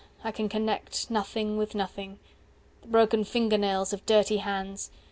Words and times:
300 0.23 0.27
I 0.27 0.31
can 0.31 0.49
connect 0.49 1.11
Nothing 1.11 1.57
with 1.59 1.75
nothing. 1.75 2.17
The 2.81 2.87
broken 2.87 3.23
finger 3.23 3.59
nails 3.59 3.93
of 3.93 4.03
dirty 4.07 4.37
hands. 4.37 4.89